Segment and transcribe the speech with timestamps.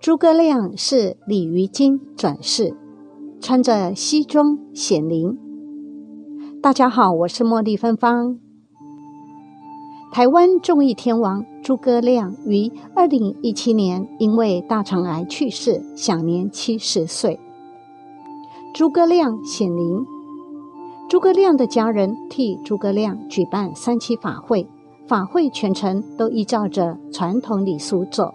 [0.00, 2.72] 诸葛亮是鲤鱼精转世，
[3.40, 5.36] 穿着西装显灵。
[6.62, 8.38] 大家好，我是茉莉芬芳。
[10.12, 17.40] 台湾综艺天王诸葛亮于二零一七年因为大肠癌去世，享年七十岁。
[18.72, 20.06] 诸葛亮显灵，
[21.08, 24.68] 诸葛亮的家人替诸葛亮举办三期法会，
[25.08, 28.32] 法会全程都依照着传统礼俗走，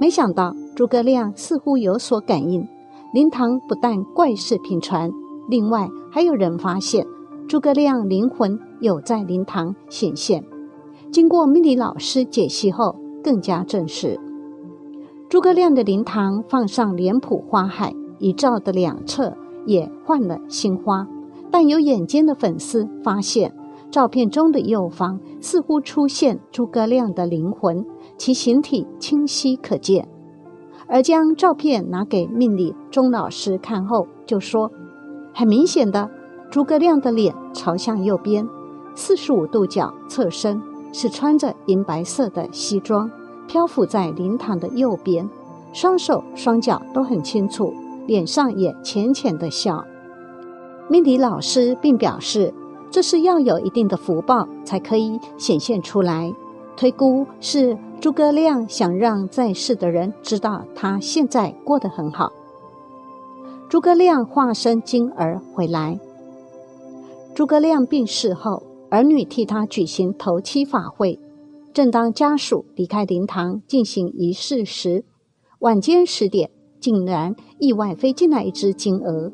[0.00, 0.54] 没想到。
[0.74, 2.66] 诸葛亮似乎有所感应，
[3.12, 5.10] 灵堂不但怪事频传，
[5.48, 7.06] 另外还有人发现
[7.46, 10.44] 诸葛亮灵魂有在灵堂显现。
[11.12, 14.18] 经过命理老师解析后，更加证实，
[15.28, 21.06] 诸葛亮的灵堂放上脸谱花海，遗照的两侧也换了新花。
[21.50, 23.52] 但有眼尖的粉丝发现，
[23.90, 27.84] 照片中的右方似乎出现诸葛亮的灵魂，
[28.16, 30.08] 其形体清晰可见。
[30.90, 34.72] 而将照片拿给命理钟老师看后，就说
[35.32, 36.10] ：“很明显的，
[36.50, 38.48] 诸葛亮的脸朝向右边，
[38.96, 40.60] 四十五度角侧身，
[40.92, 43.08] 是穿着银白色的西装，
[43.46, 45.30] 漂浮在灵堂的右边，
[45.72, 47.72] 双手双脚都很清楚，
[48.08, 49.84] 脸上也浅浅的笑。”
[50.90, 52.52] 命理老师并表示，
[52.90, 56.34] 这是要有一定的福报才可以显现出来，
[56.76, 57.78] 推估是。
[58.00, 62.32] 诸葛亮想让在世的人知道他现在过得很好。
[63.68, 66.00] 诸葛亮化身金儿回来。
[67.34, 71.20] 诸葛亮病逝后，儿女替他举行头七法会。
[71.74, 75.04] 正当家属离开灵堂进行仪式时，
[75.58, 79.30] 晚间十点，竟然意外飞进来一只金鹅，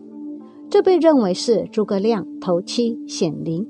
[0.68, 3.64] 这被认为是诸葛亮头七显灵。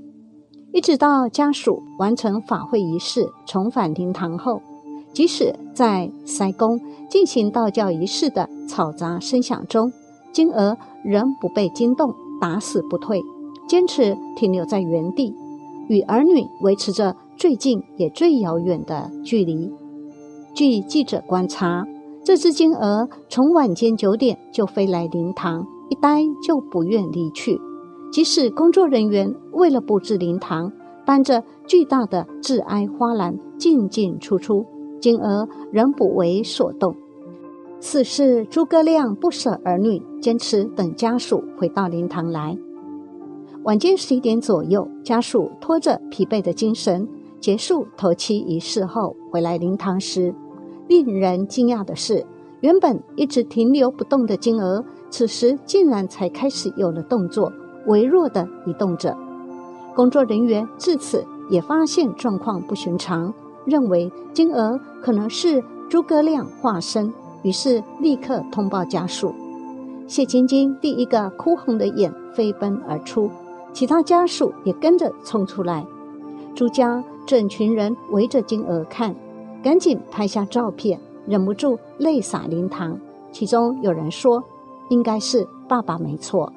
[0.73, 4.63] 一直到家属完成法会仪式，重返灵堂后。
[5.17, 6.79] 即使在塞宫
[7.09, 9.91] 进行道教仪式的嘈杂声响中，
[10.31, 13.23] 金娥仍不被惊动，打死不退，
[13.67, 15.35] 坚持停留在原地，
[15.89, 19.73] 与儿女维持着最近也最遥远的距离。
[20.55, 21.87] 据记者观察，
[22.23, 27.59] 这只金鹅从晚间九点就飞来灵堂，一待就不愿离去。
[28.13, 30.71] 即使工作人员为了布置灵堂，
[31.07, 34.67] 搬着巨大的致哀花篮进进出出。
[35.07, 36.97] 金娥仍不为所动，
[37.79, 42.59] 此事诸葛亮不舍儿女，坚持等家属回到灵堂来。
[43.63, 47.07] 晚间十一点左右，家属拖着疲惫的精神
[47.39, 50.35] 结束头七仪式后回来灵堂时，
[50.89, 52.27] 令人惊讶的是，
[52.59, 57.53] 原本一直停留不动的金娥，此时竟然才开始有了动作，
[57.87, 59.17] 微弱的移动着。
[59.95, 63.33] 工作人员至此也发现状况不寻常。
[63.67, 67.13] 认为金娥可能是诸葛亮化身，
[67.43, 69.35] 于是立刻通报家属。
[70.07, 73.29] 谢晶晶第一个哭红的眼飞奔而出，
[73.73, 75.85] 其他家属也跟着冲出来。
[76.55, 79.15] 朱家整群人围着金娥看，
[79.63, 82.99] 赶紧拍下照片，忍不住泪洒灵堂。
[83.33, 84.43] 其中有人说
[84.89, 86.53] ：“应该是爸爸没错。”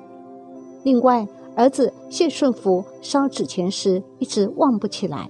[0.84, 5.28] 另外，儿子谢顺福烧纸钱时一直忘不起来。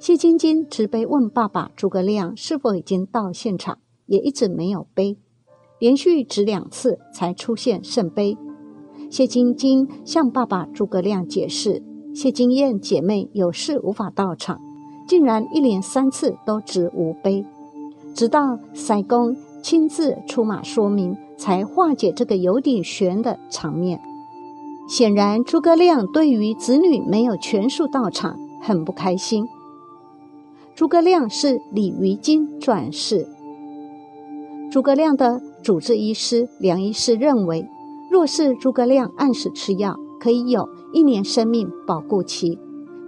[0.00, 5.18] 谢晶晶直悲问爸爸诸葛亮是否已经到现场，也一直没有杯，
[5.80, 8.38] 连续指两次才出现圣杯。
[9.10, 11.82] 谢晶晶向爸爸诸葛亮解释，
[12.14, 14.60] 谢金燕姐妹有事无法到场，
[15.08, 17.44] 竟然一连三次都指无杯，
[18.14, 24.00] 直到塞公亲自出马说明，才化解这个有点悬的场面。
[24.88, 29.44] 显然，诸葛亮对于子女没有全数到场很不开心。
[30.78, 33.26] 诸葛亮是鲤鱼精转世。
[34.70, 37.66] 诸葛亮的主治医师梁医师认为，
[38.12, 42.60] 若是诸葛亮按时吃药，可以有一年生命保护期。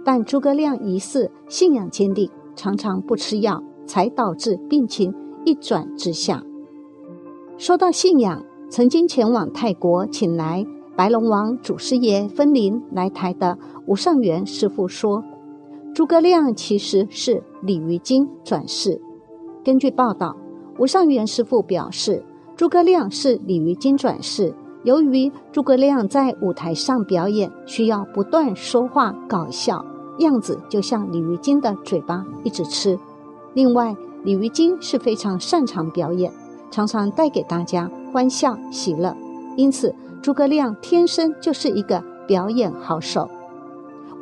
[0.03, 5.13] 但诸葛亮疑似信仰坚定，常常不吃药，才导致病情
[5.45, 6.43] 一转直下。
[7.57, 10.65] 说到信仰，曾经前往泰国请来
[10.97, 13.57] 白龙王祖师爷分灵来台的
[13.87, 15.23] 吴尚元师傅说。
[15.93, 19.01] 诸葛亮其实是鲤鱼精转世。
[19.63, 20.37] 根据报道，
[20.77, 22.23] 吴尚元师傅表示，
[22.55, 24.53] 诸葛亮是鲤鱼精转世。
[24.83, 29.85] 由于诸葛亮在舞台上表演，需要不断说话搞笑，
[30.19, 32.97] 样子就像鲤鱼精的嘴巴一直吃。
[33.53, 36.31] 另外，鲤鱼精是非常擅长表演，
[36.71, 39.13] 常常带给大家欢笑喜乐，
[39.57, 43.29] 因此诸葛亮天生就是一个表演好手。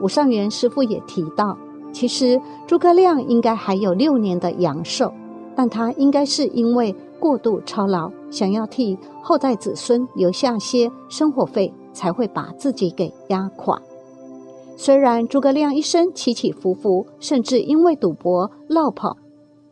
[0.01, 1.57] 吴尚元师傅也提到，
[1.91, 5.11] 其实诸葛亮应该还有六年的阳寿，
[5.55, 13.81] 但他应该是因为过度操劳，想要替后代子孙留下些生活费，才会把自己给压垮。
[14.77, 19.17] 虽然诸葛亮一生起起伏伏，甚至因为赌博落跑、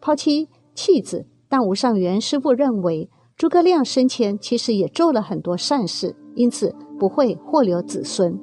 [0.01, 8.37] 抛妻弃子，但吴尚元师傅认为，诸葛亮生前其实也做了很多善事，因此不会祸留子孙。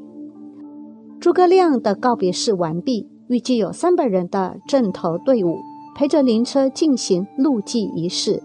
[1.25, 5.56] 诸葛亮的告别式完毕，预计有三百人的阵头队伍
[5.97, 8.43] 陪着灵车进行路祭仪式。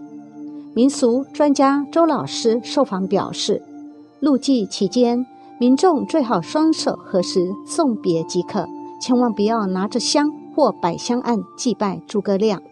[0.72, 3.62] 民俗专家周老师受访表示，
[4.20, 5.26] 路祭期间，
[5.58, 8.64] 民众最好双手合十送别即可，
[8.98, 12.62] 千万不要拿着香或摆香案祭拜诸葛亮，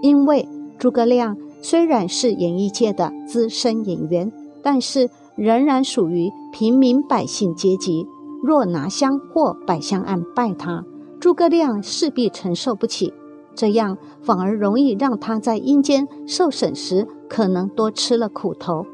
[0.00, 0.48] 因为
[0.78, 4.32] 诸葛亮虽然是演艺界的资深演员，
[4.62, 8.06] 但是仍然属于平民百姓阶级。
[8.42, 10.84] 若拿香或摆香案拜他，
[11.20, 13.12] 诸葛亮势必承受不起，
[13.54, 18.86] 这样反而容易让他在阴间受审时可能多吃了苦头，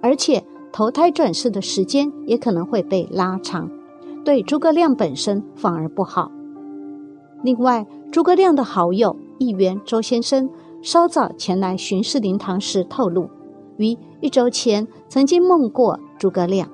[0.00, 3.68] 而且投胎转世的时间也可能会被拉长，
[4.24, 6.30] 对诸葛亮本身反而不好。
[7.42, 10.48] 另外，诸葛亮的好友议员周先生
[10.80, 13.28] 稍早前来巡视灵堂时透露，
[13.78, 16.68] 于一周前曾经梦过诸葛亮。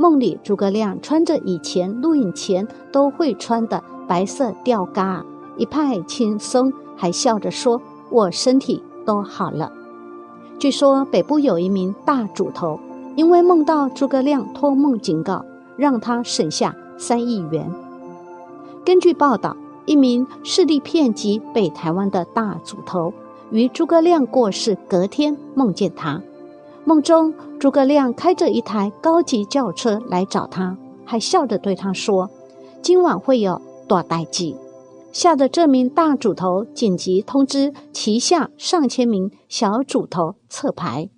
[0.00, 5.24] 梦里，诸葛亮穿着以前录影前都会穿的白色吊嘎，
[5.56, 9.72] 一派轻松，还笑着说：“我身体都好了。”
[10.56, 12.78] 据说北部有一名大主头，
[13.16, 15.44] 因为梦到诸葛亮托梦警告，
[15.76, 17.68] 让他省下三亿元。
[18.84, 23.12] 根据报道，一名势力遍及北台湾的大主头，
[23.50, 26.22] 于诸葛亮过世隔天梦见他。
[26.88, 32.30] 梦中，诸葛亮开着一台高级轿车来找他，还笑着对他说
[32.80, 34.56] ：“今晚会有大代祭。”
[35.12, 41.10] 吓得这名大主头紧急通知旗下上千名小主头撤牌。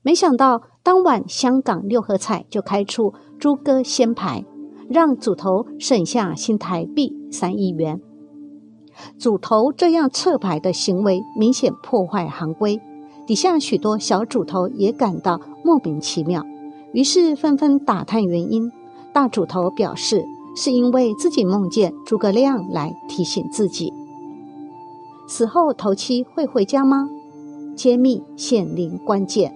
[0.00, 4.46] 没想到当晚香港六合彩就开出诸葛先牌，
[4.88, 8.00] 让主头省下新台币三亿元。
[9.18, 12.80] 主头这样撤牌的行为，明显破坏行规。
[13.28, 16.46] 底下许多小主头也感到莫名其妙，
[16.94, 18.72] 于是纷纷打探原因。
[19.12, 20.24] 大主头表示，
[20.56, 23.92] 是因为自己梦见诸葛亮来提醒自己。
[25.26, 27.10] 死后头七会回家吗？
[27.76, 29.54] 揭秘显灵关键。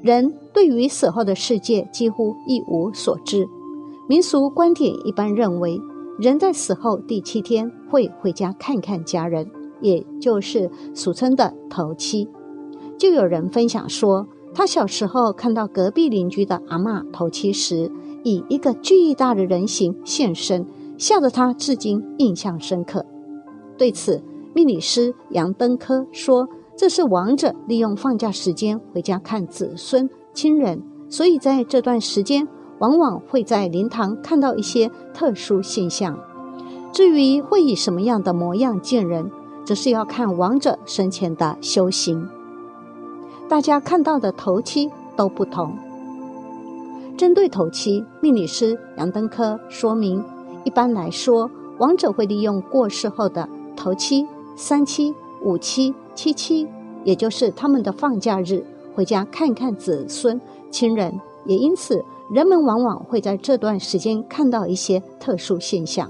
[0.00, 3.48] 人对于死后的世界几乎一无所知。
[4.08, 5.80] 民俗观点一般认为，
[6.20, 9.50] 人在死后第七天会回家看看家人。
[9.80, 12.28] 也就是俗称的头七，
[12.98, 17.90] 就有人分享说，他小时候看到隔壁邻居的阿妈头七时，
[18.24, 23.04] 以一个巨大的人形现身，吓得他至今印象深刻。
[23.76, 24.22] 对此，
[24.54, 36.18] 命理师杨登科说，这是亡者利用放假时间回家看子孙亲人，所以在这段时间，往往会在灵堂看到一些特殊现象。
[36.92, 39.30] 至于会以什么样的模样见人？
[39.66, 42.28] 则是要看亡者生前的修行，
[43.48, 45.76] 大家看到的头七都不同。
[47.18, 50.24] 针对头七，命理师杨登科说明，
[50.62, 54.24] 一般来说，亡者会利用过世后的头七、
[54.54, 56.68] 三七、五七、七七，
[57.02, 58.64] 也就是他们的放假日，
[58.94, 60.40] 回家看看子孙
[60.70, 61.12] 亲人，
[61.44, 66.08] 也因此，人们往往会在这段时间看到一些特殊现象。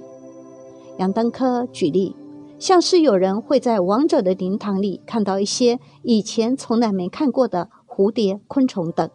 [0.99, 2.15] 杨登科举例。
[2.59, 9.11] 像是有人会在亡者的灵堂里看到一些以前从来没看过的蝴蝶、昆虫等，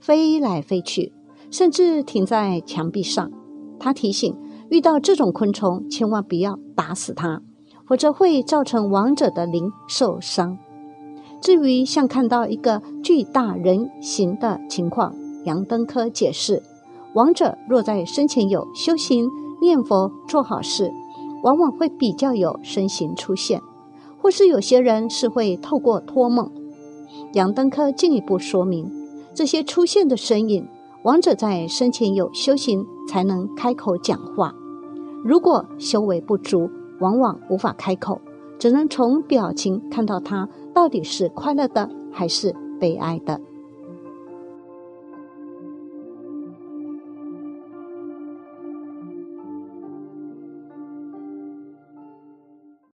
[0.00, 1.12] 飞来飞去，
[1.50, 3.30] 甚至停在墙壁上。
[3.78, 4.36] 他提醒，
[4.70, 7.40] 遇到这种昆虫，千万不要打死它，
[7.86, 10.58] 否则会造成亡者的灵受伤。
[11.40, 16.62] 至于像看到一个巨大人形的情况，杨登科解释，
[17.14, 19.28] 亡者若在生前有修行、
[19.62, 20.92] 念佛、做好事。
[21.42, 23.60] 往往会比较有身形出现，
[24.20, 26.50] 或是有些人是会透过托梦。
[27.34, 28.90] 杨登科进一步说明，
[29.34, 30.68] 这些出现的身影，
[31.04, 34.54] 亡者在生前有修行才能开口讲话。
[35.24, 36.70] 如果修为不足，
[37.00, 38.20] 往往无法开口，
[38.58, 43.40] 只能从表情看到他到底是快乐的还是悲哀的。